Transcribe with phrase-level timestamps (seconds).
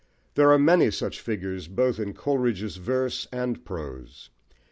[0.33, 4.31] There are many such figures both in Coleridge's verse and prose.